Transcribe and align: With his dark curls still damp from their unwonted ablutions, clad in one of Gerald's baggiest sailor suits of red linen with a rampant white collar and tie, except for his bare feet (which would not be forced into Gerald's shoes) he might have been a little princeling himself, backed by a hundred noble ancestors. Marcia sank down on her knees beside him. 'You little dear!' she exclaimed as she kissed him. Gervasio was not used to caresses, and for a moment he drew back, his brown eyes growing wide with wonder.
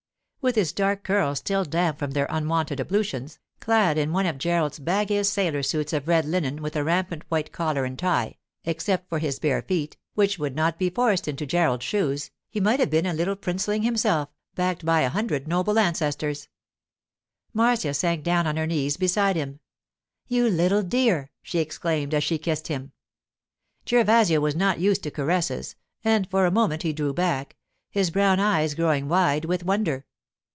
With 0.43 0.55
his 0.55 0.71
dark 0.73 1.03
curls 1.03 1.37
still 1.37 1.63
damp 1.63 1.99
from 1.99 2.11
their 2.13 2.25
unwonted 2.27 2.79
ablutions, 2.79 3.37
clad 3.59 3.95
in 3.99 4.11
one 4.11 4.25
of 4.25 4.39
Gerald's 4.39 4.79
baggiest 4.79 5.31
sailor 5.31 5.61
suits 5.61 5.93
of 5.93 6.07
red 6.07 6.25
linen 6.25 6.63
with 6.63 6.75
a 6.75 6.83
rampant 6.83 7.21
white 7.29 7.51
collar 7.51 7.85
and 7.85 7.95
tie, 7.99 8.39
except 8.63 9.07
for 9.07 9.19
his 9.19 9.37
bare 9.37 9.61
feet 9.61 9.97
(which 10.15 10.39
would 10.39 10.55
not 10.55 10.79
be 10.79 10.89
forced 10.89 11.27
into 11.27 11.45
Gerald's 11.45 11.85
shoes) 11.85 12.31
he 12.49 12.59
might 12.59 12.79
have 12.79 12.89
been 12.89 13.05
a 13.05 13.13
little 13.13 13.35
princeling 13.35 13.83
himself, 13.83 14.29
backed 14.55 14.83
by 14.83 15.01
a 15.01 15.09
hundred 15.09 15.47
noble 15.47 15.77
ancestors. 15.77 16.47
Marcia 17.53 17.93
sank 17.93 18.23
down 18.23 18.47
on 18.47 18.57
her 18.57 18.65
knees 18.65 18.97
beside 18.97 19.35
him. 19.35 19.59
'You 20.27 20.49
little 20.49 20.81
dear!' 20.81 21.29
she 21.43 21.59
exclaimed 21.59 22.15
as 22.15 22.23
she 22.23 22.39
kissed 22.39 22.67
him. 22.67 22.93
Gervasio 23.87 24.39
was 24.39 24.55
not 24.55 24.79
used 24.79 25.03
to 25.03 25.11
caresses, 25.11 25.75
and 26.03 26.27
for 26.31 26.47
a 26.47 26.51
moment 26.51 26.81
he 26.81 26.93
drew 26.93 27.13
back, 27.13 27.57
his 27.91 28.09
brown 28.09 28.39
eyes 28.39 28.73
growing 28.73 29.07
wide 29.07 29.45
with 29.45 29.63
wonder. 29.63 30.07